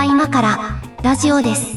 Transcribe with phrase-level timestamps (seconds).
[0.00, 1.76] は今からラジオです。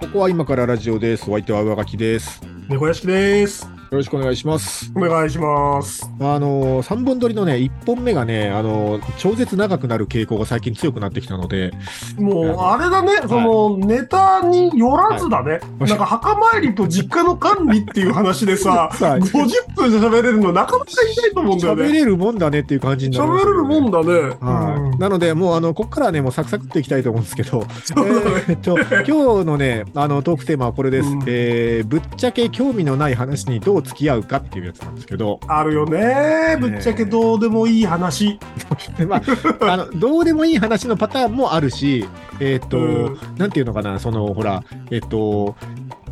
[0.00, 1.30] ここは今からラジオです。
[1.30, 2.44] お相手は上垣です。
[2.44, 3.77] よ猫屋敷です。
[3.96, 4.92] ろしくお願いします。
[4.94, 6.10] お願いします。
[6.20, 11.72] あのー、3本撮りのね、1本目がね、あのー、超絶長くなる傾向が最近強くなってきたので、
[12.18, 15.52] もう、あれだね、その、ネタによらずだね。
[15.52, 21.84] はいなんか、墓参りと実家の管理っていう話でさ、さあ50分で喋れるのなかなかいないと思うんだよね。
[21.84, 24.12] 喋れるもんだねっていう感じになります喋れるもんだね。
[24.40, 27.66] はい、うんなので、もう、あの、ここからはね、もうサクサクっといきたいと思うんですけど、ね
[28.48, 28.76] えーっと、
[29.06, 31.08] 今日のね、あの、トークテーマはこれです。
[31.08, 36.56] うんえーぶっちゃけ興味のない話にどう付き合うかっていうやつなんですけど、あるよね。
[36.60, 38.38] ぶっちゃけどうでもいい話。
[39.08, 42.06] まあ、あの、どうでもいい話のパターンもあるし、
[42.40, 45.56] えーっと、うんなんていうのかな、その、ほら、えっと、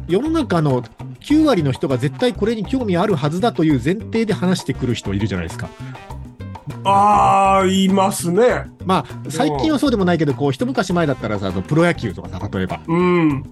[0.08, 0.82] 世の中の
[1.20, 5.68] 9割の人が絶対これに興味あるはずだという前提で話してくる人いるじゃないですか。
[6.84, 8.66] ああ、言いますね。
[8.84, 13.44] まあ、最近はそうでもないけど、こう、一昔前だったらさ、プロ野球とかさ、例えば、うん。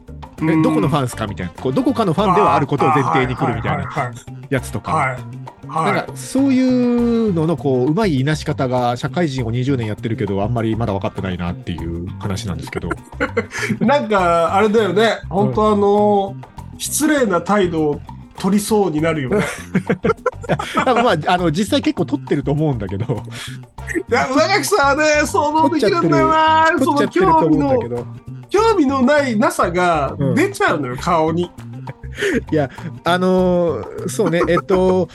[0.42, 1.26] えどこのファンですか？
[1.26, 4.12] みたいな、こう、どこかのファンではあることを前提に来るみたいなはい。
[4.50, 4.92] やつとか。
[4.92, 5.16] はい。
[5.68, 5.94] はい。
[5.94, 12.90] なんかそういうののこううまいいなし方が社会人を20年やってるけどあんまりまだ分かってないなっていう話なんですけど
[13.80, 15.20] なんか、あれだよね。
[15.30, 16.36] 本当あの、
[16.78, 18.00] 失礼な態度を
[18.38, 19.38] 取りそうになるよね。
[20.84, 23.04] まああの実際結構取ってると思うんだけど
[24.10, 26.66] いや、上垣さんはね、想像できるんだよな。
[26.78, 28.06] その興味の思うんだけ、ど
[28.54, 31.50] 興味のないなさがうん出ちゃうのよ、顔に。
[33.04, 35.08] あのーそうねえっと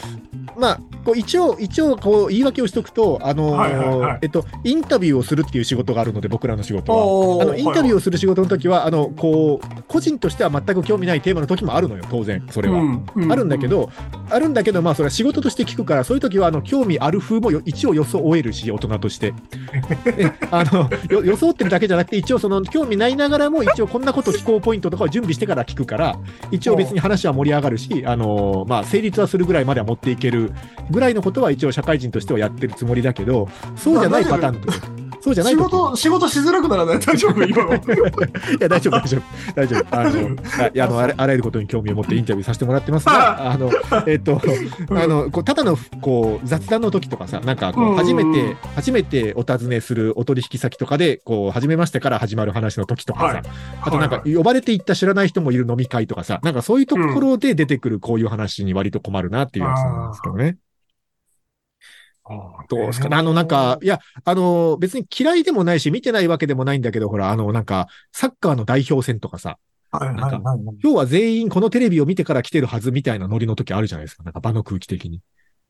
[0.58, 6.98] まあこう一応一応こう言い訳をしとくとあのーはいはいはいえっとインタビューをするっていう仕事があるので僕らの仕事は。
[7.06, 12.80] おあのインタビューーをする仕事の時は、あのこう個人としては全く興味ないテーマの時もあるのよ、当然、それは。
[13.30, 13.90] あるんだけ、ど、
[14.30, 19.34] あるんだけど、まあ、それは仕事として聞くから、そういう時はあの興味ある風もよ一応装えるし、大人として。
[20.06, 26.19] であのよ装ってるだけじゃなくて、一応その興味ないながらも、一応こんなこと聞こうポイントとかを準備してから聞くから、
[26.52, 30.52] 一応別に話は盛り上がるし、あのまあ、成立はするぐらいまでは持っていける
[30.92, 37.00] ぐらいのことは一応社会人としてはやってるつもりだけど、そうじゃないパターンとそうじゃない時仕事、仕事しづらくならない？
[37.06, 37.74] 大丈夫今の。
[37.74, 37.78] い
[38.59, 39.22] や、大丈夫、大丈夫、
[39.56, 39.85] 大丈夫。
[40.00, 40.09] あの、
[40.63, 43.69] あいやあのあらあらゆることに興味を持ってインタビューさせてもらってますが、あの、
[44.07, 44.41] えっと、
[44.91, 53.41] あの、こうただの、こう、雑談の時とかさ、なんか、こう、うん初めて、初めてお尋ねするお取引先とかで、こう、初めましてから始まる話の時とかさ、はい。
[53.81, 60.57] あとなんか、呼ばれて行った知らない人もいる飲み会とかさ、なんかそういうところで出てくるこういう話に割と困るなっていうやつなんですけどね。
[62.69, 63.09] どうですか？
[63.09, 63.16] ね。
[63.16, 69.57] あの、なんか、いや、あの、別に嫌いでもないし、見てないわけでもないんだけど、ほら、あの、なんか、サッカーの代表戦とかさ、
[69.91, 70.59] はいはいはいはい。
[70.84, 74.23] 今日は全員このテレビを見てから来てるはずみたいなノリの時あるじゃないですか。
[74.23, 75.22] なんか場の空気的に。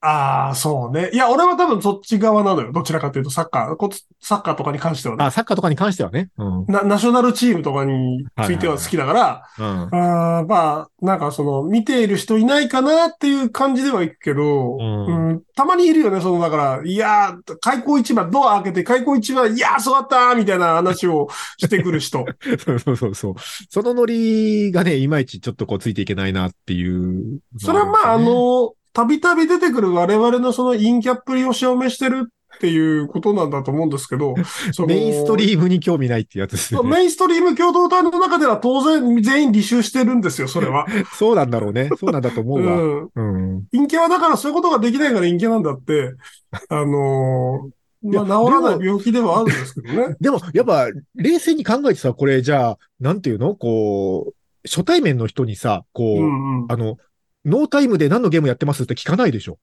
[0.02, 1.10] ああ、そうね。
[1.14, 2.72] いや、俺は多分そっち側なのよ。
[2.72, 3.90] どちらかというと、サッカー、こ
[4.22, 5.26] サッカーとかに関してはね。
[5.26, 6.30] あ、サッカーとかに関してはね。
[6.38, 6.66] うん。
[6.68, 9.66] なナショナルチームとかについては好きだから、うん。
[9.94, 21.28] あーまあ、なんかその、見ている人いないかなっていう感じではいくけど、うんうんたまにいるよね、その、だから、いやー、開口一番、ドア開けて開口一番、いやー、そうだったーみたいな話を
[21.60, 22.26] してくる人。
[22.66, 23.36] そうそうそうそう。
[23.70, 34.36] そのノリがね、いまいちちょっとこうついていけないなっていう、それはまあ、あ、の、たびたび出てくる我々のその陰キャっぷりを証明してるっていうことなんだと思うんですけど、
[34.74, 36.90] そのメインストリームに興味ないってやつですよね。
[36.90, 40.86] メインストリーム共同体の中では当然全員履修してるんですよ、それは。
[41.14, 41.90] そうなんだろうね。
[41.98, 42.74] そうなんだと思うわ。
[42.74, 43.10] うん。
[43.16, 43.22] う
[43.60, 43.64] ん。
[43.72, 46.16] 陰キャはだからそういうことができないから陰キャなんだって、
[46.70, 50.16] あのーまあ、治らない病気ではあるんですけどね。
[50.22, 53.56] でも、やっぱ、冷静に考えてさ、これ、じゃあ、なんていうの？
[53.56, 54.34] こう、
[54.66, 56.72] 初対面の人にさ、こう、うんうん。
[56.72, 56.98] あの、
[57.46, 59.58] ノータイムで何のゲームやってますって聞かないでしょ。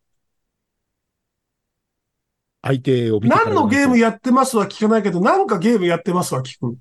[2.63, 6.77] 相手を見て何のゲームやってますは聞かないけど、なんかゲームやってますは聞く。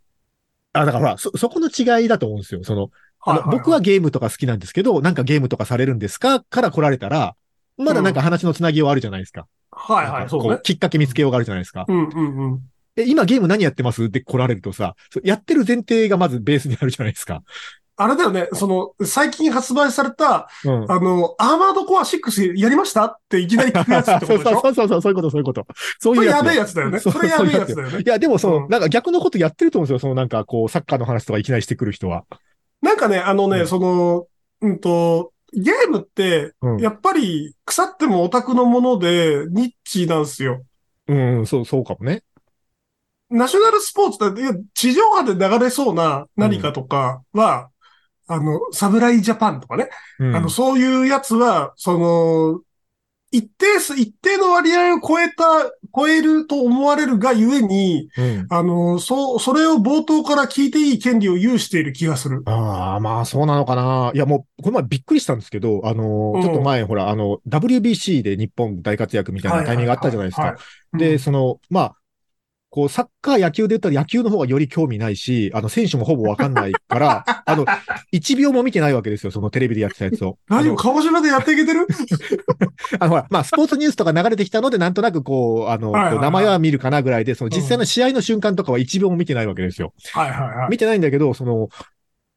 [0.74, 2.64] あ、だからほら、そ、そこの違いだと思うんですよ。
[2.64, 2.90] その、
[3.20, 7.36] はいはいはい僕はゲームとか好きなんですけど、なんかゲームとかされるんですかから来られたら、
[7.78, 9.48] まだなんか話のつなぎようあるじゃないですか。
[9.72, 10.60] はいはい、そうね。
[10.64, 11.86] きっかけ見つけようがあるじゃないですか。
[11.88, 12.62] うんうんうん。
[12.96, 14.06] え、今ゲーム何やってます？
[14.06, 17.42] って来られるとさ、やってる前提がまずベースにあるじゃないですか。
[17.98, 20.92] あれだよね、その、最近発売された、うん。
[20.92, 24.62] あの、アーマードコア6やりましたっていきなり聞くやつってことでしょ？
[24.62, 25.66] そうそうそう、そういうこと、そういうこと。
[26.00, 26.46] そういうやつ。
[26.46, 27.00] べえやつだよね。
[27.00, 28.10] それやべえやつだよねい。
[28.10, 30.00] や、でもその、うんなんか逆のことやってると思うんですよ。
[30.00, 32.26] そのなんかこう、サッカーの話とかいきなりしてくる人は。
[32.82, 34.28] なんかね、あのね、うんその、
[34.62, 40.64] うんと、ゲームって、うんやっぱり腐ってもオタクのもので、ニッチなんですよ。
[41.08, 42.24] うん、そう、そうかもね。
[43.30, 47.70] ナショナルスポーツって、地上波で流れそうな何かとかは、
[48.28, 49.90] あの、サムライジャパンとかね、
[50.20, 50.36] うん。
[50.36, 52.62] あの、そういうやつは、その、
[53.32, 55.44] 一定数、一定の割合を超えた、
[55.94, 58.48] 超えると思われるがゆえに、うん。
[58.50, 62.44] あの、そう、それを冒頭から聞いていい権利を有している気がする。
[62.46, 64.12] ああ、まあそうなのかな。
[64.14, 70.56] いやもう、この前びっくりしたんですけど、あのーうんちょっと前、ほら、あの、WBC で日本大活躍みたいなタイミングがあったじゃないですか。
[70.94, 71.96] で、その、まあ、
[72.76, 77.66] こう、サッカー、野球で言ったら野球の方がより興味ないし、あの、選手もほぼわかんないから、 あの、
[78.12, 80.38] 1秒も見てないわけですよ、そのテレビでやってたやつを。
[80.50, 81.88] 大丈夫あの鹿児島でやっていけてる？
[83.00, 89.94] あの、ほら、まあ、スポーツニュースとか流れてきたので、なんとなくこう、あの、はいはいはいこう名前は見るかなぐらいで、その実際の試合の瞬間とかは1秒も見てないわけですよ。
[90.12, 90.70] はいはいはい。
[90.70, 91.70] 見てないんだけど、その、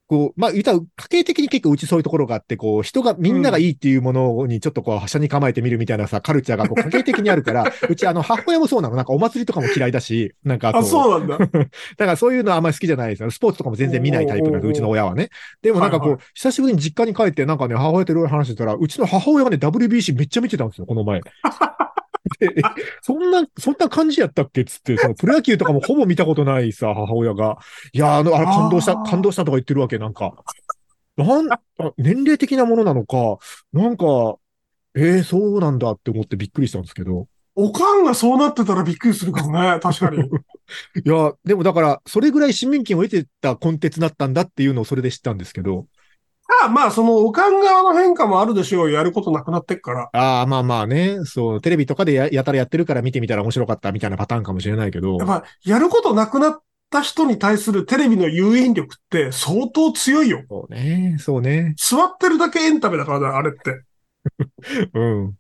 [0.08, 8.96] こう、まあ、言ったら、家計的に結構うちそういうところがあって、こう、人が、みんながいいっていうものにちょっとこう、車に構えてみるみたいなさ、カルチャーがこう、家計的にあるから、 うちあの、母親もそうなの。
[8.96, 11.38] なんかお祭りとかも嫌いだし、なんかこあ、そうなんだ。
[11.44, 11.69] だか
[11.99, 13.31] らそういうのはあんまり好きじゃないですよ。
[13.31, 15.28] スポーツとかも全然見ないタイプなんで、うちの親はね。
[15.60, 21.20] でもなんかこう、はいは久しぶりに実家に帰って、なんかね、母親といろいろ話してたら、うちの母親がね、WBC めっちゃ見てたんですよ、この前。
[23.03, 27.59] そんな、そんな感じやったっけっつって、そのプロ野球とかもほぼ見たことないさ、 母親が。
[27.93, 30.35] いや、あの、あれ感動した、感動したとか言ってるわけ、なんか。
[31.17, 31.61] なん、あ
[31.97, 33.39] 年齢的なものなのか、
[33.73, 34.37] なんか、
[34.95, 37.27] えー、そうなんだって思ってびっくりしたんですけど。
[37.55, 39.81] おかんがそうなってたらびっくりするかもね。
[39.81, 40.19] 確かに。
[41.05, 45.87] いや、でもだから、それぐらい市民権を得てたコンテンツだったんだっていうのをそれで知ったんですけど。
[46.62, 48.91] ああまあ、その、おかん側の変化もあるでしょう。
[48.91, 50.09] やることなくなってっから。
[50.12, 55.27] ああ、まあまあね、そう、テレビとかでややたらやってるから見てみたら面白かったみたいなパターンかもしれないけどやっ。
[55.27, 56.61] ぱ、やることなくなっ
[56.91, 60.43] た人に対するテレビの誘引力って相当強いよ。
[60.49, 61.75] そうね、そうね。
[61.77, 63.83] 座ってるだけエンタメだからね、あれって。
[64.94, 65.35] うん。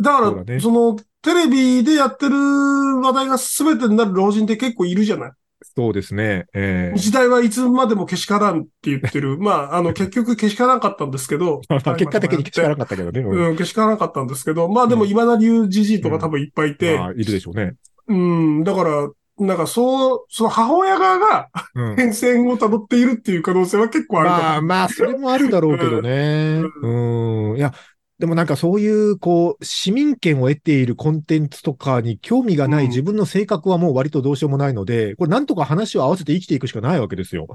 [0.00, 5.32] だから、そねその、テレビでやってる話題が全てになる老人って結構いるじゃない
[5.74, 6.46] そうですね。
[6.54, 9.38] ええ時代はいつまでもけしからんって言ってる。
[9.40, 11.60] まあ、あの、結局けしからなかったんですけど。
[11.98, 13.20] 結果的にけしからなかったけどね。
[13.20, 17.74] うんうん、けしからなかったんですけど、まあでも今田流じじいとか多分いっぱいいて、まあ、いるでしょうね。
[18.08, 21.96] うん、だから、なんかそう、その母親側がうん。
[21.96, 26.62] 変遷を辿っているっていう可能性は結構あるかもまあまあ、それもあるだろうけどね。
[26.82, 27.56] うん。
[27.56, 27.72] いや、
[28.18, 37.46] でもなんかそういう、こう、市民権を得ているコンテンツとかに興味がなうんい自分の性格はもう割とどうしようもないので、これなんとか話を合わせて生きていくしかないわけですよ。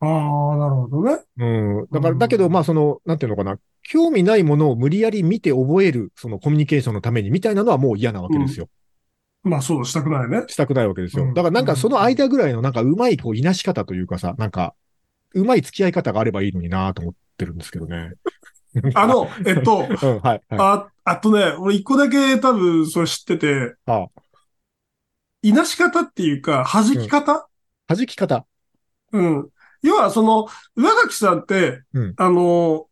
[0.00, 1.18] ああ、なるほどね。
[1.38, 1.86] うん。
[1.90, 3.58] だから、うんだけど、まあ、その、なんていうのかな。
[3.82, 8.68] 興味ないものを無理やり見て覚える、そのコミュニケーションのためにみたいなのはもう嫌なわけですよ。
[9.44, 10.42] まあそうだ、したくないね。
[10.48, 11.24] したくないわけですよ。
[11.24, 14.74] うんだからなんかその間ぐらいのなんかうまいこう、いなし方というかさ、なんか、
[15.34, 18.12] うまい付き合い方があればいいのになと思ってるんですけどね。
[18.94, 20.60] あの、えっと、 うん、はい、はい。
[20.60, 24.06] あ、あとね、俺一個だけ多分それ知ってて、あ
[25.42, 27.48] いなし方っていうか、弾き方、
[27.86, 28.46] 弾き方。
[29.12, 29.48] うん、
[29.82, 32.88] 要はその、上垣さんって、うんあの、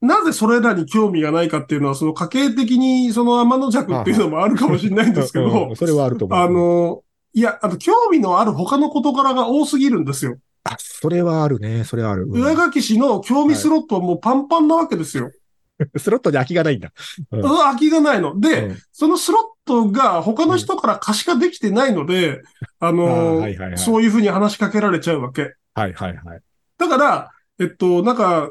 [0.00, 6.38] なぜそれらに興味がないかっていうのは、その家系的にその天の弱っていうのもあるかもしれないんですけうんどうん、それはあると思う。
[6.38, 7.02] あ、の、
[7.32, 10.38] いや、あと興味のある他の事柄が多すぎるんですよ。
[10.72, 11.84] あ、それはあるね。
[11.84, 12.24] それはある。
[12.24, 15.30] うん上垣氏の興味スロットはもうパンパンなわけですよ。
[15.96, 16.90] スロットに空きがないんだ。
[17.32, 18.38] うん空きがないの。
[18.40, 22.40] で、うんそのスロットが他の人から可視化できてないので、
[22.80, 25.54] あのあーはいはいはいそういうふうに話しかけられちゃうわけ。
[25.74, 26.40] はいはいはい。
[26.78, 28.50] だから、えっと、なんか、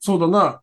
[0.00, 0.60] そうだな。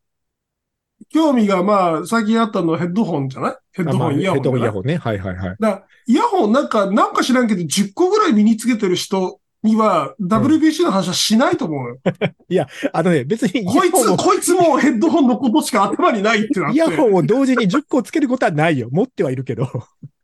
[1.10, 3.56] 興味がまあ、最近あったのはヘッドホンじゃない？
[3.74, 4.98] ヘッドホン、イヤホンヘッドホン、イヤホンね。
[4.98, 5.56] はいはいはい。
[5.60, 12.00] だイヤホンなんか、なんか知らんけど、10個ぐらい身につけてる人には、WBC の話はしないと思うよ。
[12.94, 16.76] あのね、別にこいつ、 こいつもうヘッドホンのことしか頭にないってなって。
[16.76, 18.90] イヤホンを同時に10個つけることはないよ。
[18.92, 19.70] 持ってはいるけど。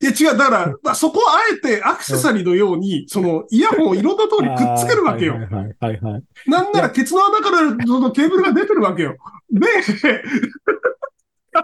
[0.01, 5.33] いや違う、だから、まあそこをあえてアクセサリーのように、その、イヤホンをいろんな通りくっつけるわけよ。
[5.37, 6.23] はいはいはいはい。
[6.47, 9.17] なんならケツの穴からそのケーブルが出てるわけよ。
[9.51, 9.67] で、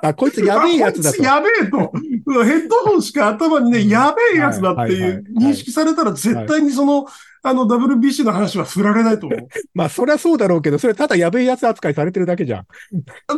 [0.02, 1.24] あ、こいつやべえやつだとあこいつ。
[1.24, 2.44] やべえと。
[2.44, 7.06] ヘッドホンしか頭にね、やべえやつだってはいはいはいいう認識されたら絶対にその、
[7.46, 9.40] あの WBC の話は振られないと思う。
[9.76, 12.66] まあ、そりゃそうだろうけど、それただやべえやつ扱いされてるだけじゃん。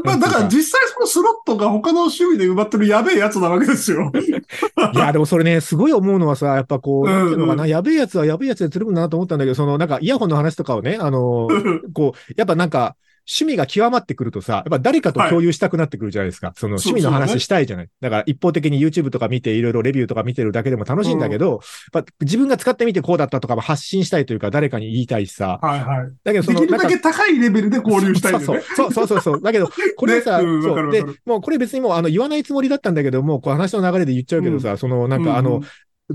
[0.03, 4.11] まあだから実際そのスロットが他の趣味で奪ってるやべえやつなわけですよ。
[4.93, 11.47] いや、でもそれね、すごい思うのはさ、やっぱこう、うんうんなんていうのかな、やべえやつはやべえやつでつるむなと思ったんだけど、その、なんか、イヤホンの話とかをね、あの、
[11.93, 12.95] こう、やっぱなんか、
[13.27, 16.53] 趣味が極まってくるとさ、やっぱ誰かと共有したくなってくるじゃないですか。
[16.55, 17.89] その趣味の話したいじゃない。
[17.99, 21.51] だから一方的に YouTube とか見ていろいろレビューとか見てるだけでも楽しいんだけど、
[21.93, 25.59] やっぱ自分が使ってみてこうだったとかも発信したいというか誰かに言いたいしさ。
[25.61, 26.11] はいはい。
[26.23, 28.45] だけどその、できるだけ高いレベルで交流したいよね。
[28.45, 29.41] そうそうそうそうそう。
[29.41, 30.91] だけど、 これさ、ねうんそう。
[30.91, 35.63] でもうこれ別にもうあの言わないつもりだったんだけども、こう話の流れで言っちゃうけどさ、そのなんかあの、うん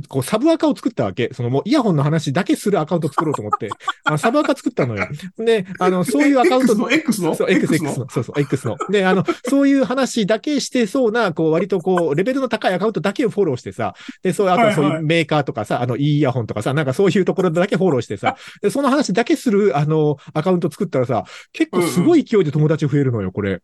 [0.09, 1.31] こう、サブアカを作ったわけ。
[1.33, 3.71] そのもうイヤホンの話だけするアカウント作ろうと思って、
[4.05, 5.09] あのサブアカ作ったのよ。
[5.39, 7.35] で、あの、そういうアカウント X の X の？
[7.35, 8.09] そう、X、X の？
[8.09, 8.77] そうそう、X の。
[8.91, 23.61] で、あの、そういう話だけしてそうな、こう、割とこう、レベルの高いアカウントだけをフォローしてさ、で、そう、あとそういうメーカーとかさ、あの、いいイヤホンとかさ、なんかそういうところだけフォローしてさ、で、その話だけする、あの、アカウント作ったらさ、結構すごい勢いで友達増えるのよ、これ。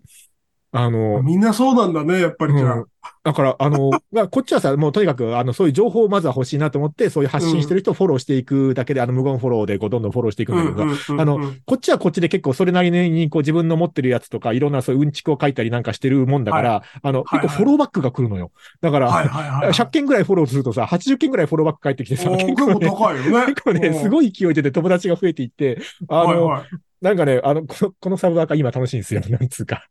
[0.76, 2.74] あの、みんなそうなんだね、やっぱりじゃあ。
[2.74, 2.86] うん
[3.22, 18.50] だから、あの、 まあ、こっちはさ、もうとにかく、あの、そういう情報をまずは欲しいなと思って、そういう発信してる人をフォローしていくだけで、あの、無言フォローで、こう、どんどんフォローしていくんだけどさ、うんあのこっちはこっちで結構それなりにこう自分の持ってるやつとかいろんなそういううんちくを書いたりなんかしてるもんだから、あの、はい結構フォローバックが来るのよ。
[18.80, 19.72] だから、はいはいはいはい。
[19.72, 23.46] 100件ぐらいフォローするとさ、80件ぐらいフォローバック返ってきてさ、結結構構ね、高いよね。
[23.54, 26.68] 結構ね、すごい勢いでね友達が増えていって、あの、はいはい。
[27.02, 29.20] なんかね、あの、この、このサブアカ今楽しいんですよ。
[29.28, 29.86] なんつうか。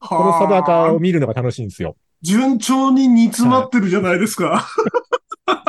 [0.00, 1.96] このサブアカはあを見るのが楽しいんですよ。
[2.22, 4.66] 順調に煮詰まってるじゃないですか。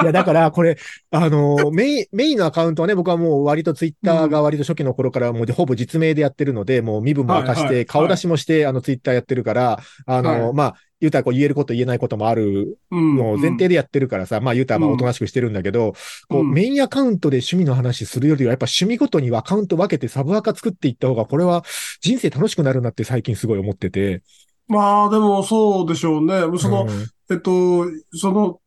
[0.01, 0.05] い。
[0.05, 0.77] や、だから、これ、
[1.11, 10.53] あの、メイン、メインのアカウントはね、僕はもう割とツイッターが割と初期の頃からもうほぼ実名でやってるので、もう身分も明かして、顔出しもして、あの、ツイッターやってるから、あの、はい。
[10.53, 14.95] まあ、言うたらこう言えること言えないこともあるうんのを前提でやってるからさ、まあ言うたらまあうん。
[14.95, 15.93] おとなしくしてるんだけど、
[16.27, 16.51] こう、うん。
[16.51, 21.63] メインアカウントで趣味の話するよりは、やっぱ趣味ごとにアカウント分けてサブアカ作っていった方が、これは
[22.01, 24.23] 人生楽しくなるなって最近すごい思ってて。
[24.67, 26.41] まあ、でもそうでしょうね。
[26.59, 26.89] その、うん
[27.31, 28.59] えっと、その、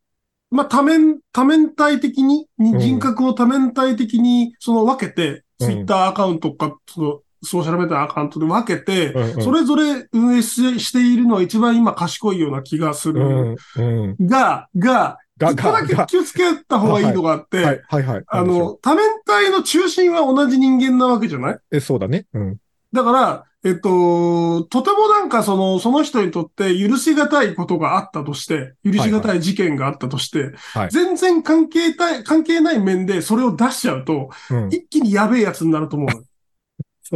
[0.51, 5.67] まあ、多面、多面体的に、人格を多面体的に、その分けて、うん。
[5.67, 13.25] ツイッターアカウントか、その、ソーシャルメディアアカウントで分けて、うんうんそれぞれ運営ししているのは一番今賢いような気がすうる。
[13.25, 14.27] ん、うん。
[14.27, 18.25] が、が、が、一個だけが、気をつけた方がいいのがあって、はい、はい、はい。
[18.27, 21.59] あの、多面体の中心は同じ人間なわけじゃない？
[21.73, 22.27] え、そうだね。
[22.33, 22.57] うん。
[22.93, 34.69] だから、えっと、とてもなんかその、その人にとって許しがたいことがあったとして、許しがたい事件があったとして、はい全然関係た関係ない面でそれを出しちゃうと、うん。
[34.69, 36.25] 一気にやべえやつになると思う。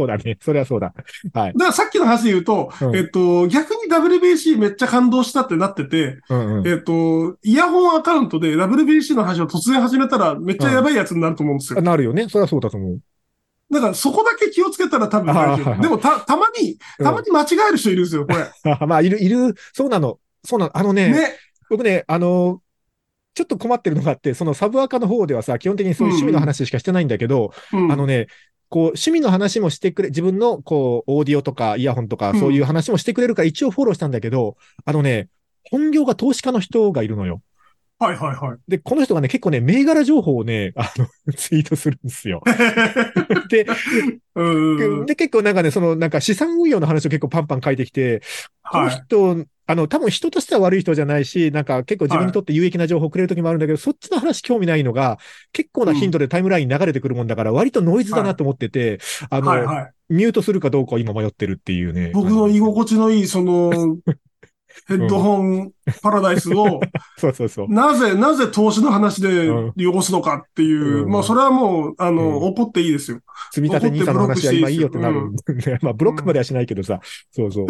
[0.05, 0.37] だかそうだね。
[0.43, 0.93] それはそうだ。
[1.33, 1.53] はい。
[1.57, 6.67] らさっきの話で言うと、うんえっと、逆に WBC めっちゃ感動したってなってて、うんうん。
[6.67, 11.81] えっと、イヤホンアカウントで WBC の話を突然始めたらめっちゃやばいやつになると思うんですよ。
[11.81, 12.27] なるよね。
[12.29, 12.99] それはそうだと思う。
[13.69, 15.81] だからそこだけ気をつけたら多分大丈夫。
[15.81, 18.71] でもた、たまに、たまに間違える人いるんですよ、これ。
[18.79, 20.19] あ まあ、いる、いる、そうなの。
[20.45, 20.77] そうなの。
[20.77, 21.35] あのね、ね。
[21.69, 22.61] 僕ね、あの、
[23.37, 28.27] ちょっと困ってるのがあって、そのサブアカの方ではさ、基本的にそういう趣味の話しかしてないんだけど、うんあのね、
[28.69, 35.29] こう、趣味の話もしてくれ、自分の、こう、オーディオとかイヤホンとか、うんそういう話もしてくれるから一応フォローしたんだけど、あのね、
[35.69, 37.41] 本業が投資家の人がいるのよ。
[37.99, 38.57] はいはいはい。
[38.67, 42.43] で、この人がね、結構ね、銘柄情報をね、あの、 ツイートするんですよ。
[43.49, 43.65] で、
[44.35, 45.05] うん。
[45.07, 48.21] で、結構なんかね、その、なんか資産運用の話を結構パンパン書いてきて、
[48.69, 49.03] このはい。
[49.07, 55.19] 人、あの、多分人としては悪い人じゃないし、なんか結構自分にとって有益な情報をくれる時もあるんだけど、そっちの話興味ないのが、
[55.51, 59.91] 結構な頻度でタイムラインに流れてくるもんだから、割とノイズだなと思ってて、あの、はいはい。
[60.09, 62.11] ミュートするかどうかを今迷ってるっていうね。
[62.13, 63.97] 僕の居心地のいい、その、
[64.87, 65.71] ヘッドホン
[66.01, 66.79] パラダイスを、
[67.17, 67.67] そうそうそう。
[67.69, 73.19] なぜ、なぜ投資の話で汚すのかっていう、うんまあ、それはもう、あの、うん怒っていいですよ。
[73.51, 75.35] 積み立て NISA の話は今いいよってなるうん。
[75.81, 76.99] まあ、ブロックまではしないけどさ。
[77.31, 77.67] そうそう。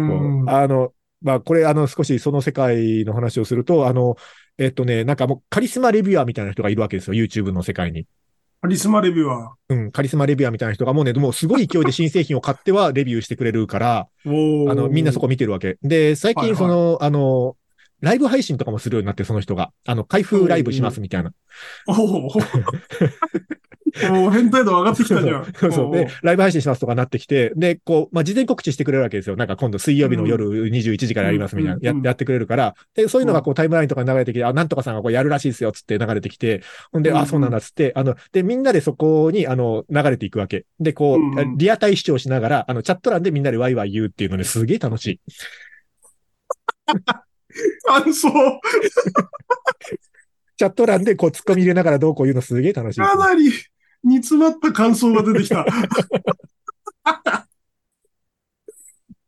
[0.00, 0.50] うん。
[0.50, 4.16] あの、まあ、これ、あの、少しその世界の話をすると、あの、
[4.58, 8.06] えっとね、なんかもうカリスマレビュアーみたいな人がいるわけですよ、YouTube の世界に。
[8.60, 14.30] カリスマレビュアうん、カリスマレビュアーみたいな人がもうね、もうすごい勢いで新製品を買っては レビューしてくれるから、ー。
[14.30, 15.78] おーあの、みんなそこ見てるわけ。
[15.82, 17.56] で、最はいはい近その、あの、
[18.00, 19.72] ライブ配信とかもするようになって、その人が。
[19.86, 21.32] あの、開封ライブしますみたいな。
[21.86, 22.40] おー
[24.10, 25.44] おー変態度上がってきたじゃん。
[25.58, 25.92] そうそう。
[25.92, 29.36] で、ライブ配信しますとかなってきて、で、こう、まあ、事前告知してくれるわけですよ。
[29.36, 40.64] なんか今度水曜日の夜21時からやりますみたいな、ややってくれるから、で、そういうのがこうタイムラインとかに流れてきて、あ、なんとかさんがこうやるらしいですよ、つって流れてきて、ほんで、あ、そうなんだ、つって、あの、で、みんなでそこに、あの、流れていくわけ。
[40.80, 41.18] で、こう、
[41.56, 45.20] リアタイ視聴しながら、あの、チャット欄でみんなでワイワイ言うっていうのね、すげえ楽しい。
[47.84, 48.30] 感想、
[50.56, 53.00] チャット欄でこう突っ込み入れながらどうこう言うのすげえ楽しい。
[53.00, 53.50] かなり
[54.08, 55.64] 煮詰まった感想が出てきた。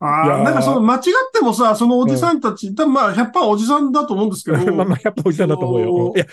[0.03, 6.13] ああ、なんかその間違ってもさ、そのおじさんたち、多分まあ100%おじさんだと思うんですけど、ま あまあ、やっぱおじさんだと思うよ。
[6.17, 6.25] いや、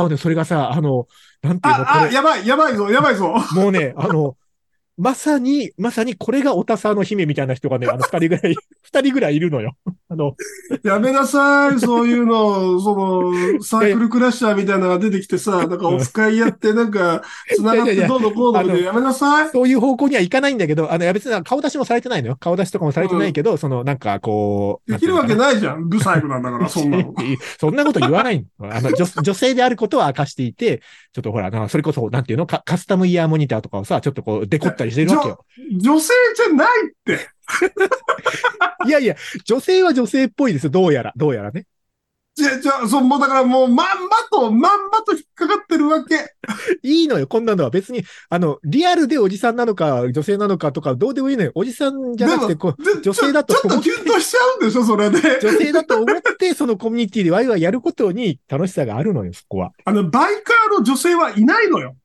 [0.00, 0.16] 違うね。
[0.16, 1.08] それがさ、あの、
[1.42, 3.34] なんていうの、こあ、あ、れ、やばい、やばいぞ、やばいぞ。
[3.52, 4.36] もうね、あの、
[4.98, 9.76] まさに、まさにこれがおたさの姫みたいな人がね、あの二人ぐらい、 二人ぐらいいるのよ。
[10.08, 10.34] あの、
[10.84, 17.22] やめなさい、そういうの、その、 サークルクラッシャーみたいなのが出てきてさ、なんかオフ会やって、なんか、
[17.56, 19.50] 繋がってどうのこうので、やめなさい。
[19.50, 22.36] そういう方向にはいかないんだけど、あの、いや別に顔出しもされてないのよ。
[22.40, 24.92] 顔出しとかもされてないけど、その、なんかこう。
[24.92, 25.88] できるわけないじゃん。
[25.88, 27.14] ブサイクなんだから、そんなの。
[27.60, 28.74] そんなこと言わないの。
[28.74, 30.80] あの、女女性であることは明かしていて、
[31.12, 35.44] ちょっとほら、それこそ、なんていうのカカスタムイヤーモニターとかをさ、ちょっとこう、デコったりしてるわけよ。
[35.78, 37.28] 女性じゃないって。
[38.86, 40.70] いやいや、女性は女性っぽいですよ。
[40.70, 41.66] どうやら、どうやらね。
[42.36, 43.84] じゃ、じゃ、そう、もうだからもう、まんま
[44.30, 46.34] と、まんまと引っかかってるわけ。
[46.82, 47.70] いいのよ、こんなのは。
[47.70, 51.52] 別に、あの、リアルでおじさんなのか、女性なのかとか、どうでもいいのよ。
[51.54, 55.18] おじさんじゃなくて、こう、女性だとちょっとキュンとしちゃうんでしょ、それで。
[55.40, 59.72] 女性だと思って、そのコミュニティでワイワイやることに楽しさがあるのよ、そこは。
[59.86, 61.96] あの、バイカーの女性はいないのよ。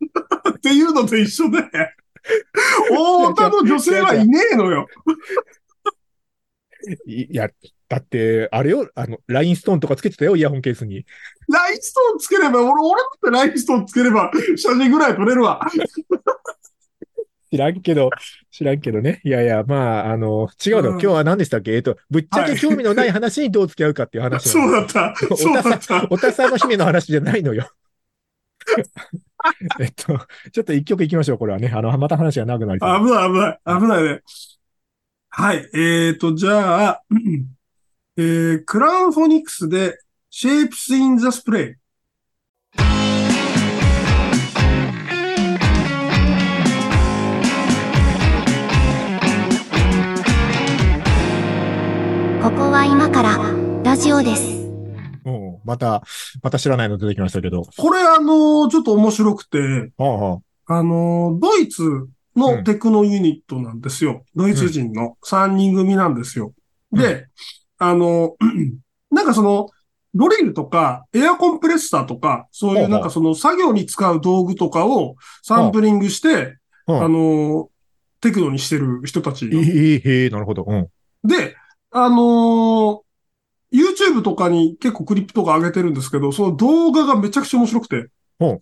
[0.56, 1.64] っていうのと一緒で。
[2.90, 4.86] 大田の女性はいねえのよ。
[7.06, 7.48] いや、
[7.88, 11.04] だって、あれよ、あの、ラインストーンとかつけてたよ、イヤホンケースに。
[11.48, 15.60] ラインストーンつければ、俺、俺だってラインストーンつければ、 写真ぐらい撮れるわ。
[17.50, 18.10] 知らんけど、
[18.52, 19.20] 知らんけどね。
[19.24, 20.90] いやいや、まあ、あの、違うの。
[20.90, 21.74] うん今日は何でしたっけ？
[21.74, 25.36] えっと、ぶっちゃけ興味のない話にどう付き合うかっていう話なのそうだった。
[25.36, 26.06] そうだった。
[26.10, 27.68] おたさの姫の話じゃないのよ。
[29.80, 30.18] えっと、
[30.52, 31.72] ちょっと一曲行きましょう、これはね。
[31.74, 33.06] あの、また話が長くなりそう。
[33.06, 34.22] 危ない、危ない、危ないね。
[35.30, 35.70] はい。
[35.74, 37.02] えーと、じゃあ、
[38.16, 39.98] えー、クラウンフォニックスで
[40.32, 41.74] Shapes in the Spray。
[52.42, 53.38] ここは今から
[53.84, 54.59] ラジオです。
[55.62, 56.02] うん、また、
[56.42, 57.62] また知らないの出てきましたけど。
[57.76, 59.58] これあのちょっと面白くて、
[59.96, 61.82] はあはあのドイツ
[62.36, 64.24] のテクノユニットなんですよ。
[64.36, 66.52] ドイツ人の3人組なんですよ。
[66.92, 67.26] で、
[67.78, 68.36] あの、
[69.10, 69.68] なんかその、
[70.14, 77.68] ドリルとか、エアコンプレッサーとか、そういうなんかその作業に使う道具とかをサンプリングして、うんあの、
[78.20, 79.48] テクノにしてる人たちあ。
[79.52, 80.64] ええへえなるほど。
[80.66, 80.88] うん。
[81.24, 81.56] で、
[81.90, 83.09] あのー
[83.72, 88.08] YouTube とかに結構クリップとか上げてるんですけど、その動画がめちゃくちゃ面白くて。
[88.40, 88.60] うん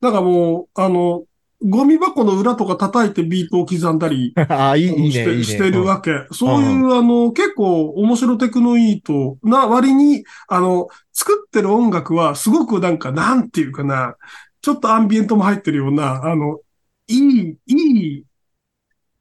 [0.00, 1.24] なんかもう、あの、
[1.62, 5.44] ゴミ箱の裏とか叩いてビートを刻んだり ああ、いい、いいしてね、いいね。
[5.44, 6.26] してるうんわけ。
[6.32, 14.16] そういう、あの、結構面白テクノイートな割に、あの、作ってる音楽はすごくなんか、なんていうかな、
[14.60, 16.60] ちょっとアンビエントも入ってるような、あの、
[17.08, 18.24] いい、いい、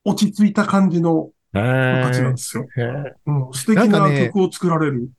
[0.03, 2.67] 落ち着いた感じのへ感じなんえですよ。
[3.25, 5.09] うん、素敵な曲を作られる。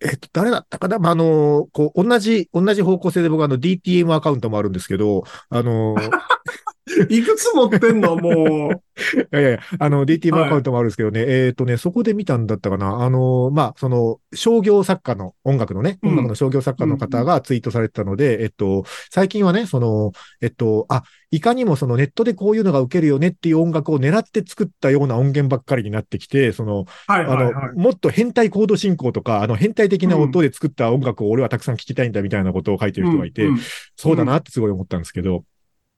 [0.00, 0.98] えっと、誰だったかな？
[0.98, 5.94] まあ、あの、こう、同じ、同じ方向性で僕あの DTM アカウントもあるんですけど、あの、
[7.08, 8.82] いくつ持ってんのもう。
[9.36, 13.02] いやいやあの、DTM アカウントもあるんですけどね、えっ、とね、そこで見たんだったかな。
[13.02, 27.78] あの、まあ、その、商業作家の、音楽のね、うん音楽の商業作家の方がツイートされてたので、えっと、最近はね、その、えっと、あ、いかにもそのネットでこういうのが受けるよねっていう音楽を狙って作ったような音源ばっかりになってきて、その、はいあの、はいはい。
[27.78, 33.58] もっと変態コード進行とか、あの、変態的な音で作った音楽を俺はたくさん聴きたいんだみたいなことを書いてる人がいて、うん
[33.96, 35.44] そうだなってすごい思ったんですけど、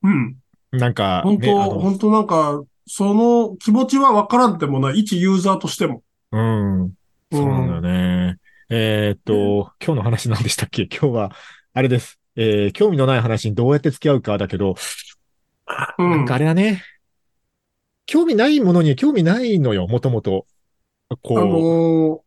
[0.02, 0.36] うん。
[0.72, 4.98] なんか、本当、ねあの本当なんか、その気持ちはわからんでもない。
[5.00, 6.02] 一ユーザーとしても。
[6.32, 6.94] うん。
[7.32, 8.36] そうなんだよね。
[8.70, 10.82] えーっと、今日の話何でしたっけ？
[10.90, 11.32] 今日は、
[11.72, 12.18] あれです。
[12.36, 14.74] えー興味のない話にどうやって付き合うかだけど、
[15.98, 16.82] うんなんかあれだね。
[18.06, 20.46] 興味ないものに興味ないのよ、もともと。
[21.22, 22.20] こう、あのー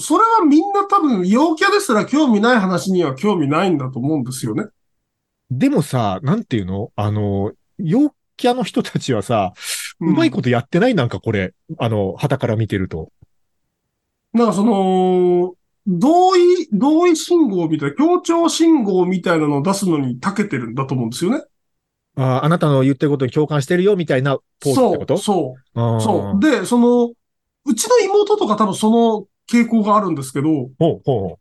[0.00, 4.66] それはみんな多分、陽キャですら興味ない話には興味ないんだと思うんですよね。
[5.50, 6.92] でもさ、なんていうの？
[6.94, 9.52] あの、陽キャの人たちはさ、
[10.00, 10.94] うまいことやってない？
[10.94, 11.54] なんかこれ。
[11.78, 13.10] あの、旗から見てると。
[14.32, 15.54] なんかその、
[15.86, 21.42] 同意、同意信号みたいな、協調信号みたいなのを出すのに長けてるんだと思うんですよね。
[22.16, 25.16] ああなたの言ってることに共感してるよ、みたいなポーズってこと？
[25.16, 26.40] そう、そそう。
[26.40, 27.06] で、その、
[27.64, 31.38] うちの妹とか多分その傾向があるんですけど、ほうほ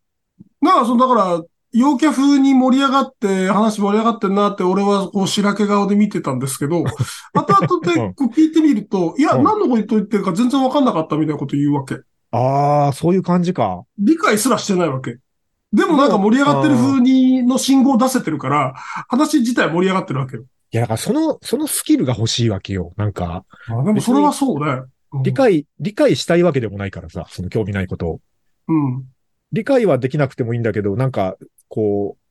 [0.62, 1.44] なんかその、だから、
[1.74, 6.84] 陽キャ風に盛り上がって、話盛り上がってんなって、俺はこう白毛顔で見てたんですけど、
[7.34, 11.96] 後々でこう聞いてみると、いや、うん何のこと言ってるか全然わかんなかったみたいなこと言うわけ。
[11.96, 12.06] う。
[12.32, 13.84] ああ、そういう感じか。
[13.98, 15.18] 理解すらしてないわけ。
[15.74, 18.74] でもなんか盛り上がってる風にの信号を出せてるから、
[19.10, 20.44] 話自体盛り上がってるわけよ。
[20.72, 22.94] いや、だからその、そのスキルが欲しいわけよ。
[22.98, 24.72] なんか、あでもそれはそうね。
[24.72, 24.88] うん
[25.24, 28.20] 理解、理解したいわけでもないからさ、その興味ないことを。
[28.68, 29.06] うん。
[29.52, 32.22] 理解はできなくてもいいんだけど、なんか、こう、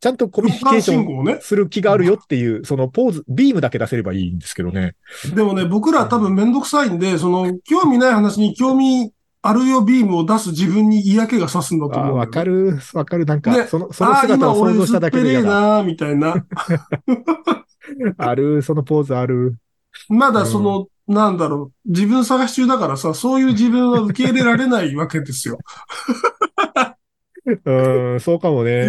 [0.00, 1.40] ちゃんとコミュニケーション。
[1.40, 4.94] する気があるよっていう、そのポーズ、ビームだけ出せればいいんですけどね。
[5.34, 9.12] でもね、僕ら多分めんどくさいんで、その、興味ない話に興味
[9.46, 13.24] アルヨビームを出す自分に嫌気がさすんだと思う、わかる、わかる。
[13.24, 15.78] なんか、ねその、その姿を想像しただけで嫌だ。
[15.78, 16.44] なみたいな。
[18.18, 19.56] ある、そのポーズある。
[20.08, 25.58] まだその、うん、なんだろう、自分探し中だからさ、そういう自分は受け入れられないわけですよ。
[27.64, 28.88] うん、そうかもね。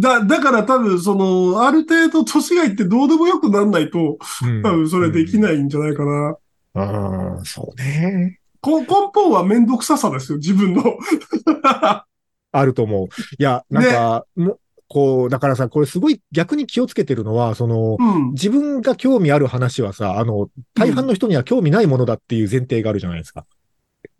[0.00, 6.36] だ、だから多分、その、ある程度年がいってどうでもよくなんないと、うん、多分それできないんじゃないかな。
[6.74, 8.40] ああ、そうね。
[8.62, 10.82] こ根本はめんどくささですよ、自分の。
[12.52, 13.08] あると思う。
[13.38, 14.52] いや、なんか、ね、
[14.88, 23.44] こう、だからさ、これすごい逆に気をつけてるのは、その、うん、自分が興味ある話はさ、あの、大半の人には興味ないものだっていう前提があるじゃないですか。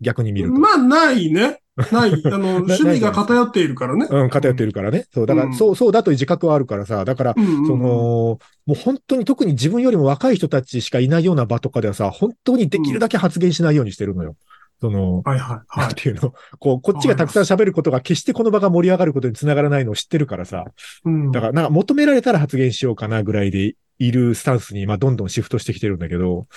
[0.01, 0.59] 逆に見ると。
[0.59, 1.62] まあ、ないね。
[1.91, 2.21] ない。
[2.25, 4.07] あの、趣味が偏っているからね。
[4.09, 5.05] うん、偏っているからね。
[5.11, 14.35] そう、だから、うん、そう、そうだという自覚はあるからさ、だから、うんうんうん、その、もう本当に特に自分よりも若い人たちしかいないような場とかではさ、本当にできるだけ発言しないようにしてるのよ。
[14.81, 15.87] その、はいはいはい。
[15.87, 20.65] なんていうの、こう、 こっちがたくさん喋ることが決してこの場が盛り上がることにつながらないのを知ってるからさ。
[21.05, 21.31] うん。
[21.31, 26.47] だから、なんか求められたら発言しようかなぐらいでいるスタンスに、まあ、どんどんシフトしてきてるんだけど、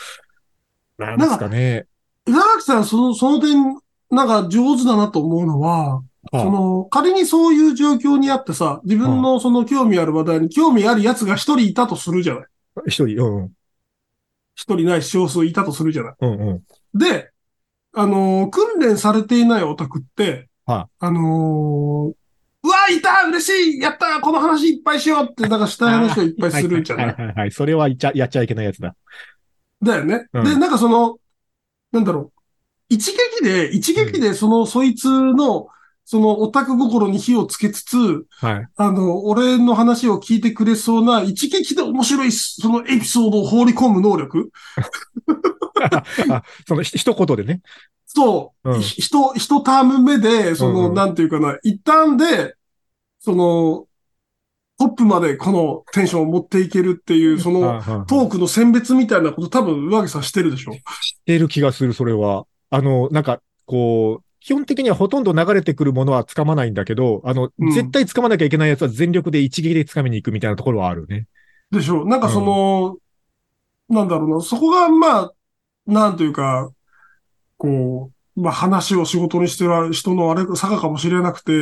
[0.99, 1.87] なんですかね。
[2.27, 3.79] 稲垣さん、その、その点、
[4.11, 12.45] なんか上手だなと思うのは、はあ、その、仮にそういう状況にあってさ、自分のその興味ある話題に興味ある奴が一人いたとするじゃない。
[12.87, 13.53] 一人、うん。
[14.55, 16.15] 一人ない少数いたとするじゃない。
[16.21, 16.99] うんうん。
[16.99, 17.31] で、
[17.93, 22.15] あのー、訓練されていないオタクって、はあ、あのー、
[22.63, 27.07] うわ、いた嬉しいやったこの話いっぱいしようって、なんかしたい話をいっぱいするじゃない。
[27.07, 27.53] はいはいはい。
[27.53, 28.97] それはやっちゃやっちゃいけないやつだ。
[29.83, 30.27] だよね。
[30.33, 31.19] うん、で、なんかその、
[31.93, 32.36] なんだろう。
[32.89, 35.69] 一撃で、一撃でその、そいつの、
[36.05, 38.69] そのオタク心に火をつけつつ、はい。
[38.77, 44.53] あの、俺の話を聞いてくれそうな、一撃で面白い、そのエピソードを放り込む能力
[45.91, 47.61] あ その一言でね。
[48.07, 48.71] そう。
[48.71, 52.55] うん、ひと、一ターム目で、その、うんうん、なんていうかな、一旦で、
[53.19, 53.87] その、
[54.79, 62.45] トップまでこのテンションを持っていけるっていう、そのトークの選別みたいなこと多分上木さんしてるでしょしてる気がする、それは。
[62.71, 71.27] あの、なんか、こう、基本的にはほとんど流れてくるものは掴まないんだけど、あの、うん、絶対掴まなきゃいけないやつは全力で一撃で掴みに行くみたいなところはあるね。
[71.71, 72.97] でしょなんかその、
[73.89, 75.33] うん、なんだろうな、そこがまあ、
[75.87, 76.71] なんというか、
[77.57, 81.53] こう、まあ話を仕事にしてる人のあれ、坂かもしれなくて、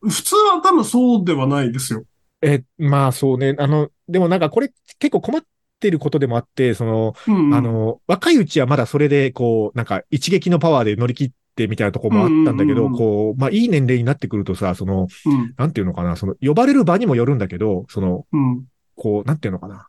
[0.00, 2.04] 普通は多分そうではないですよ。
[2.42, 3.54] え、まあそうね。
[3.58, 5.42] あの、でもなんかこれ結構困っ
[5.78, 18.64] てることでもあって、その、うんうん、あの、若いうちはまだそれで、こう、なんか一撃のパワーで乗り切ってみたいなところもあったんだけど、こう、まあいい年齢になってくるとさ、その、うん、なんていうのかな、その、呼ばれる場にもよるんだけど、その、うん、
[18.96, 19.86] こう、なんていうのかな。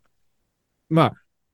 [0.90, 1.14] ま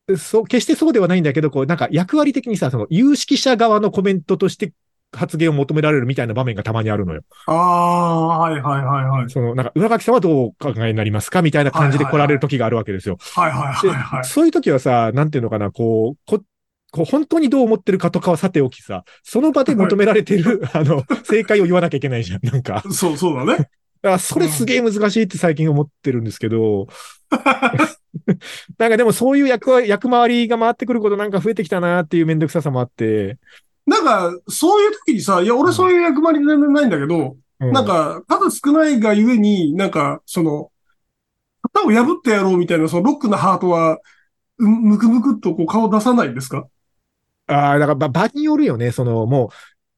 [0.09, 4.71] あ、そう、決してそうではないんだけど、こう、なんか役割的にさ、その、有識者側のコメントとして
[5.11, 7.21] 発言を求められるみたいな場面がたまにあるのよ。
[7.47, 9.29] ああ、はいはいはいはい。
[9.29, 13.17] その、なんか、上垣さんはどうお考えになりますかみたいな感じで来られる時があるわけですよ。
[13.35, 16.43] はいはいはい、はい、そういう時はさ、なんていうのかな、こう、こ、
[16.91, 22.83] こう本当にどう思ってるかとかはさておきさ、その場で求められてる、はい、あの、正解を言わなきゃいけないじゃん、なんか。
[22.91, 23.69] そう、そうだね。
[24.03, 26.87] あそれすげえ難しいって最近思ってるんですけど、
[28.77, 33.37] なんかでもそういう役は、役回りが回ってくることなんか増えてきたなっていうめんどくささもあって、
[33.85, 40.71] なんか、そういう時にさ、いや、俺そういう役割全然ないんだけど、うん、なんか、数少ないがゆえに、なんか、その、
[41.73, 43.99] 型を破ってやろうみたいな、そのロックなハートは、
[44.57, 46.65] むくむくっとこう顔出さないんですか？
[47.47, 48.91] ああ、だから場によるよね。
[48.91, 49.49] その、もう、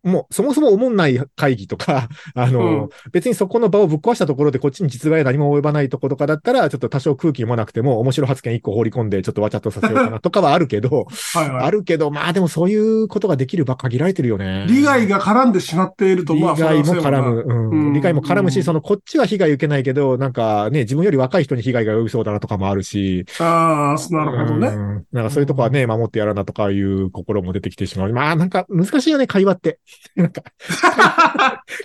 [0.03, 14.65] もう、そもそも思んない会議とか、 あの、うん、別にそこの場をぶっ壊したところでこっちに実害何も及ばないところとかだったら、ちょっと多少空気読まなくても面白発言一個放り込んでちょっとわちゃっとさせようかなとかはあるけど、はいはい、あるけど、まあでもそういうことができる場限られてるよね。
[14.69, 23.25] 利害が絡んでしまっていると、まあ、利害も絡む、うん、うん、利害も絡むし、そのこっちは被害受けないけど、なんかね、自分より若い人に被害が及びそうだなとかもあるし。
[23.39, 25.05] ああ、なるほどね、うん。
[25.11, 28.13] なんかそういうとこはね、守ってやらなとかいう心も出てきてしまう。
[28.13, 29.79] まあなんか難しいよね、会話って。
[30.15, 30.41] なんか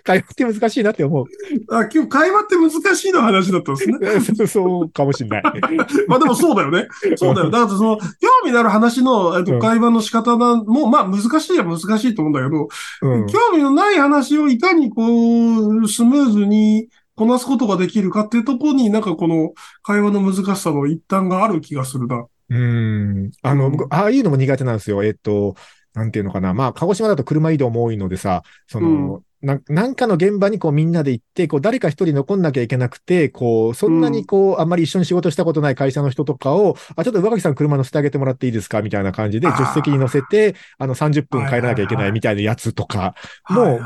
[0.04, 1.26] 会話って難しいなって思う。
[1.70, 3.84] あ、今日会話って難しいの話だったんで
[4.20, 4.46] すね。
[4.46, 5.42] そうかもしんない。
[6.08, 6.88] まあでもそうだよね。
[7.16, 7.50] そうだよ。
[7.50, 8.06] だからその、興
[8.44, 12.68] 味のある話の、えっと、会話の仕方な、も、まあ難しいは難しいと思うんだけど、
[13.02, 22.26] うん、興味のない話をいかにこう、スムーズにこなすことができるかっていうところになんかこの会話の難しさの一端がある気がするな。
[22.48, 23.30] うん。
[23.42, 25.02] あの、僕、ああいうのも苦手なんですよ。
[25.04, 25.54] えっと、
[25.94, 26.54] なんていうのかな。
[26.54, 38.80] まあ、鹿児島だと車移動も多いのでさ、その、ななんかの現場にこうみんなで行って、こう誰か一人残んなきゃいけなくて、こう、そんなにこう、あんまり一緒に仕事したことない会社の人とかを、あ、ちょっと上垣さん車乗せてあげてもらっていいですか？
[38.82, 43.14] みたいな感じで、助手席に乗せて、あの、30分帰らなきゃいけないみたいなやつとか、
[43.50, 43.80] もう。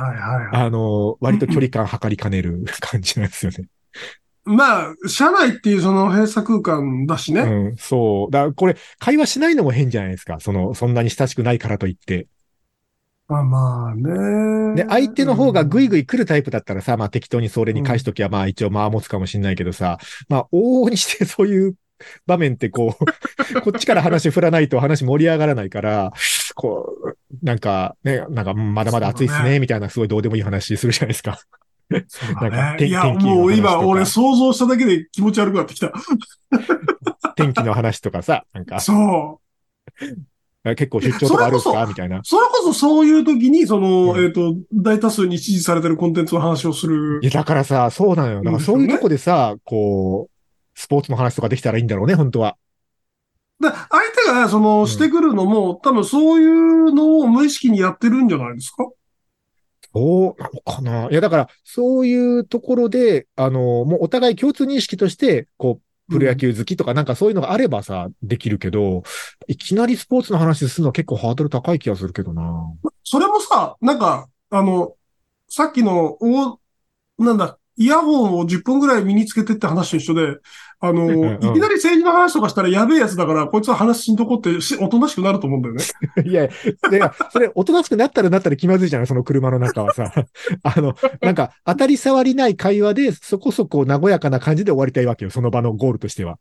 [0.53, 3.67] あの、割と距離感測りかねる感じなんですよね。
[4.47, 7.41] まあ、社内っていうその閉鎖空間だしね。
[7.41, 8.31] うん、そう。
[8.31, 10.39] だこれ、会話しないのも変じゃないですか。
[10.39, 12.29] その、そんなに親しくないからといって。
[13.29, 14.85] まあまあね。
[14.85, 21.75] で、相手の方がぐいぐい来るタイプだったらさ、まあ適当にそれに返しときは、まあ一応まあ持つかもしんないけどさ、まあ往々にしてそういう
[22.27, 26.13] 場面ってこう、 こっちから話振らないと話盛り上がらないから、
[26.55, 31.41] こう、なんかね、なんかまだまだ暑いっすねみたいなすごいどうでもいい話するじゃないですか。
[32.09, 32.87] そうなんかだね。
[32.87, 35.93] いや、もう今、俺想像しただけで気持ち悪くなってきた。
[37.37, 39.47] 天気の話とかさ、なんかそう。
[40.75, 42.21] 結構出張とかあるんすかみたいな。
[42.25, 47.27] それこそそういう時に、その、うんえっ、と、大多数に支持されてるコンテンツの話をするい。
[47.27, 48.43] や、だからさ、そうなのよ。
[48.43, 50.31] だからそういうとこでさ、こう、
[50.75, 52.57] スポーツの話とかできたらいいんだろうね、本当は。
[53.61, 53.79] で、相
[54.27, 58.89] 手が、その、んしてくるのも、多分そういうのを無意識にやってるんじゃないですか？
[59.97, 61.11] そうなのかな？
[61.11, 69.03] いや、だから、そういうところで、あの、もうお互い共通認識として、こう、プロ野球好きとかなんかそういうのがあればさ、できるけど、
[69.49, 72.43] いきなりスポーツの話するのは結構ハードル高い気がするけどな。
[73.03, 74.93] それもさ、なんか、あの、
[75.49, 76.61] さっきの、お、
[77.19, 80.37] なんだ、イヤホンを10分ぐらい身につけてって話と一緒で、
[80.79, 85.85] あの、うんうんいきなり政治の話とかしたらやべえやつだから、こいつは話しんとこってし、おとなしくなると思うんだよね。
[86.25, 86.49] いや、
[86.91, 90.13] でそれ、おとなしくなったらなったら気まずいじゃないその車の中はさ。
[90.63, 95.31] あの、なんか、当たり障りない会話で、そこそこ和やかな感じで終わりたいわけよ。
[95.31, 96.39] その場のゴールとしては。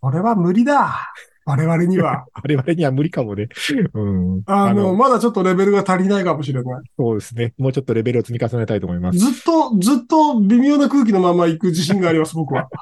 [0.00, 1.12] これは無理だ。
[1.50, 2.26] 我々には。
[2.42, 3.48] 我々には無理かもね。
[3.92, 4.42] うん。
[4.46, 6.82] あの、まだちょっとレベルが足りないかもしれない。
[6.96, 7.54] そうですね。
[7.58, 9.18] もうちょっとレベルを積み重ねたいと思います。
[9.18, 12.68] ずっと、ずっと微妙な空気のまま行く自信があります、僕は。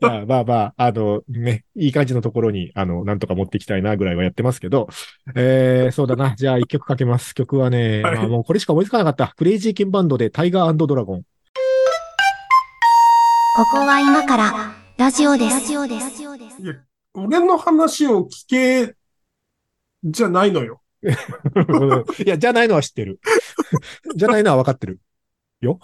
[0.00, 4.88] いやまあまあ、あのね、いい感じのところに、あの、なんとか持っていきたいなぐらいはやってますけど、
[5.34, 6.34] えー、そうだな。
[6.36, 7.34] じゃあ一曲かけます。
[7.34, 9.34] 曲はね、はいまあもうこれしか思いつかなかった。
[9.36, 11.22] クレイジーケンバンドでタイガードラゴン。
[13.56, 15.54] ここは今からラジオです。
[15.54, 16.62] ラジオです。
[16.62, 16.74] いや、
[17.26, 18.94] 俺の話を聞け、
[20.04, 20.80] じゃないのよ。
[21.02, 23.20] いや、じゃないのは知ってる。
[24.14, 25.00] じゃないのは分かってる。
[25.60, 25.78] よ。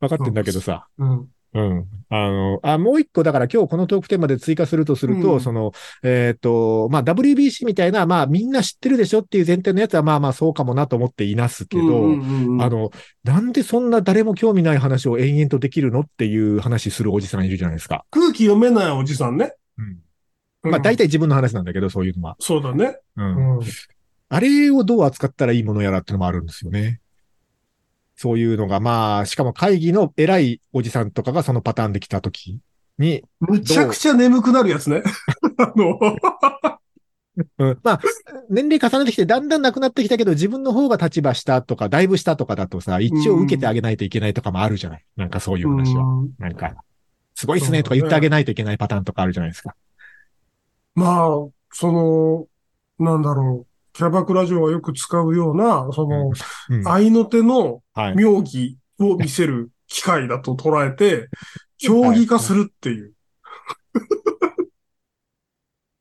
[0.00, 0.86] 分かってんだけどさ。
[0.98, 1.28] うん。
[1.54, 1.86] うん。
[2.10, 12.90] あの、あ、もう一個、だから今日このトークテーマで追加するとすると、うんその、えっ、と、まあ、WBC みたいな、まあ、みんな知ってるでしょっていう前提のやつは、まあまあ、そうかもなと思っていますけど、うんうんうんあの、
[13.24, 18.04] なんでそんな誰も興味ない話を延々とできるのっていう話するおじさんいるじゃないですか。
[18.10, 19.54] 空気読めないおじさんね。
[19.78, 20.70] うん。
[20.70, 22.36] まあ、大体自分の話なんだけど、そういうのは。
[22.40, 22.98] そうだね。
[23.16, 23.58] うん。
[23.58, 23.66] うん。
[24.28, 27.00] あれをどう扱ったらいいものやらってのもあるんですよね。
[28.16, 32.60] そういうのが、まあ、しかも会議の偉いおじさんとかがそのパターンで来た時
[32.98, 35.02] に、むちゃくちゃ眠くなるやつね。
[35.58, 35.98] あの、
[37.58, 38.00] うん、まあ、
[38.48, 45.04] 年齢重ねてきてだんだんなくなってきたけど、自分の方が立場下とか、だいぶ下とかだとさ、一応受けてあげないといけないとかもあるじゃない。
[45.16, 46.02] なんかそういう話は。
[46.04, 46.74] うんなんか、
[47.36, 49.76] すごいっすねとか言ってあげないといけないパターンとかあるじゃないですか。
[50.94, 51.28] まあ、
[51.70, 52.46] その、
[52.98, 53.66] なんだろう。
[53.92, 56.32] キャバクラ嬢はよく使うような、その、
[56.70, 56.88] うん。
[56.88, 58.16] 合いの手のはい。
[58.16, 61.28] 妙義を見せる機会だと捉えて、
[61.78, 63.12] 競技化するっていう。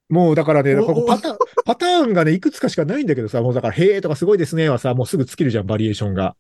[0.08, 6.38] もうだからね、おここパターン、パターンがね、いくつかしかないんだけどさ、もうだから、へーとかすごいですねはさ、もうすぐ尽きるじゃん、バリエーションが。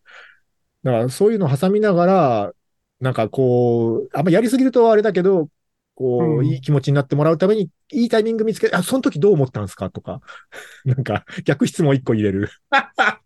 [0.83, 2.51] だから、そういうの挟みながら、
[2.99, 5.49] なんかこう、あんまやりすぎるとあれだけど、
[5.95, 10.21] こう、うんいい気持ちになってもらうために、いいタイミング見つけて、あ、その時どう思ったんですかとか、
[10.85, 12.49] なんか、逆質問一個入れる。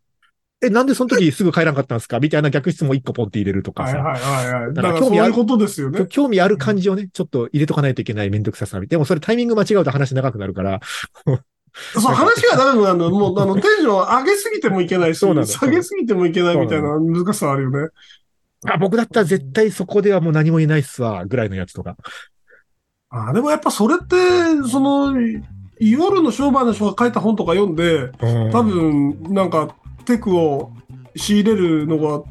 [0.61, 2.19] え、なんでその時すぐ帰らんかったんですか？
[2.19, 3.97] みたいな逆質問一個ポンって入れるとかさ。
[3.99, 4.73] はいはいはいはい。
[4.73, 6.05] だから興味あることですよね。
[6.09, 8.77] 興味ある感じをね、ちょっと入れとかないといけないめんどくささ。
[8.81, 10.81] でもそれタイミング間違うと話長くなるから、
[11.93, 17.89] そう、話が長くなるの、もう、あの、テンション上げすぎてもいけないし、そうなの下げすぎてもいけないみたいな難しさあるよね。
[18.67, 21.95] あ、僕だったら絶対そこではもう何も言えないっすわ、ぐらいのやつとか。
[23.09, 24.15] あでもやっぱそれって、
[24.69, 25.15] その、
[25.79, 28.11] 夜の商売の人が書いた本とか読んで、
[28.51, 30.73] 多分、なんか、テクを
[31.15, 32.23] 仕入れるのが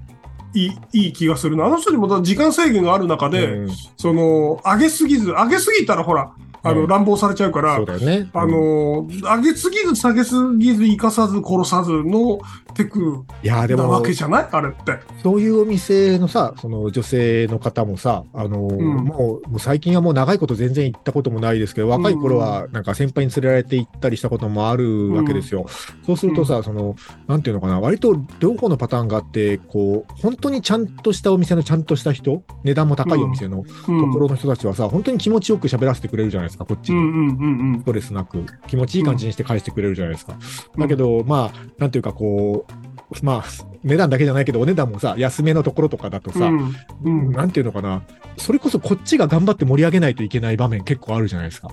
[0.55, 1.65] いいいい気がするな。
[1.67, 8.31] あの人にもだ時間制限がある中で、うんその、上げすぎず、上げすぎたらほら、あの、うん乱暴されちゃうからそう、だよね。
[8.33, 12.39] あの、上げすぎず下げすぎず生かさず殺さずの
[12.75, 14.49] テクいやでもなわけじゃない？
[14.51, 14.99] あれって。
[15.23, 25.67] そういうお店のさ、その女性の方もさ、あの、んもう最近はもう長いこと全然行ったこともないですけど、若い頃はなんか先輩に連れられて行ったりしたこともあるわけですよ。
[26.07, 34.01] そうするとさ、その、なんていうのかな、割と両方のパターンがあって、こう、本当にちゃんとしたお店のちゃんとした人、値段も高いお店のうん。
[34.01, 37.79] ところの人たちはさ、本当に気持ちよく喋らせてくれるじゃないですか、こっちに。
[37.81, 40.37] ストレスなく、気持ちいい感じにして返してくれるじゃないですか。
[40.77, 46.39] だけど、まあ、なんていうかこう、まあ、値段だけじゃないけど、お値段もさ、安めのところとかだとうん。
[46.39, 47.33] さ、うんうん。
[47.33, 48.03] なんていうのかな、
[48.37, 51.69] それこそこっちが頑張って盛り上げないといけない場面結構あるじゃないですか。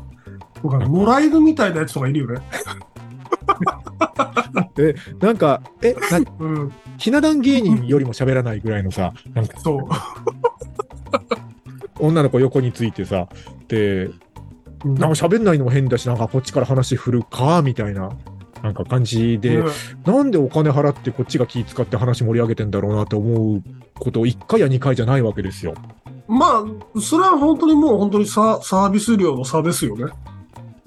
[0.63, 2.41] わかる野良犬みたいなやつとかいるよね。
[4.75, 6.71] で、なんか、え、なうん。
[6.97, 9.81] ひな壇芸人よりも喋らないぐらいのさ、なんかそう。
[11.99, 13.27] 女の子横についてさ、
[13.67, 14.09] で、
[14.85, 18.11] なんか喋んないのも変だし、なんかこっちから話振るか、みたいな、
[18.61, 19.69] なんか感じで、ね
[20.05, 23.63] なんでお金払ってこっちが気使って話盛り上げてんだろうなって思う
[23.99, 25.73] こと1回や2回じゃないわけですよ。
[26.27, 30.03] まあ、それは本当にもう本当にササービス料の差ですよね。
[30.03, 30.11] やっ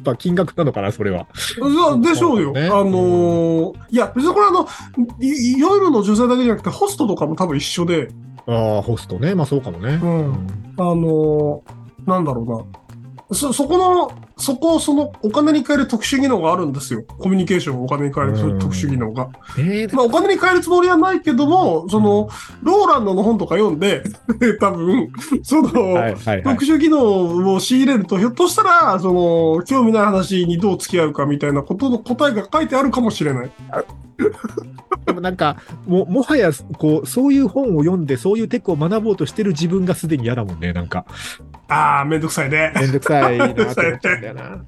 [0.04, 1.26] ぱ金額なのかな、それは。
[2.00, 2.46] でしょうよ。
[2.46, 4.66] そうだねあのーいや、別にこれあの、
[5.20, 8.08] い夜の女性だけじゃなくて、ホストとかも多分一緒で、
[8.46, 9.34] ああ、ホストね。
[9.34, 9.98] まあそうかもね。
[10.02, 10.32] うん
[10.78, 12.78] あのーなんだろうな。
[13.32, 17.02] そ、そこの、そこをそのお金に換える特殊技能があるんですよ。
[17.02, 19.28] コミュニケーションをお金に換える特殊技能が。
[19.58, 22.28] えーまあお金に換えるつもりはないけども、その、
[22.62, 24.02] ローランドの本とか読んで、
[24.60, 25.10] 多分、
[25.42, 26.42] その、はいはいはい。
[26.42, 33.50] 特殊技能を仕入れると、ひょっとしたら、その、興味ない話にどう付き合うかみたいなことの答えが書いてあるかもしれない。
[35.06, 41.06] でもなんか、ももはやこう、そういう本を読んで、そういうテクを学ぼうとしてる自分がすでに嫌だもんね、なんか。
[41.68, 42.72] ああ、めんどくさいね。
[42.74, 44.64] めんどくさいなって思っちゃうんだよな。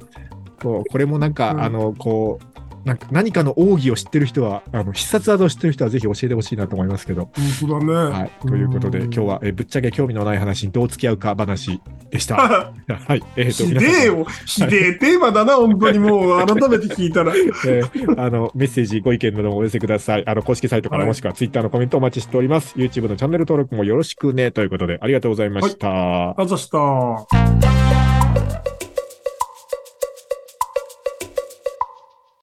[0.62, 7.30] こうこれもなんか、うんあの、こう、なんか何かの奥義を知ってる人は、あの必殺技を知ってる人はぜひ教えてほしいなと思いますけど。
[7.60, 8.18] 本当だね。
[8.18, 8.30] はい。
[8.46, 12.36] ということで、今日は、えぶっちゃけ興味のない話にどう付き合うか話でした。
[12.88, 13.22] はい。
[13.36, 14.26] えっ、と、ひでえよ。
[14.46, 17.34] ひでえテーマだな、本当にもう、改めて聞いたら。
[17.36, 20.24] えーあの、メッセージ、ご意見などもお寄せください。
[20.26, 22.74] あの、公式サイトからはいもしくは Twitter のコメントお待ちしております。
[22.76, 24.52] YouTube のチャンネル登録もよろしくね。
[24.52, 26.40] ということで、ありがとうございました。
[26.40, 27.79] あざした。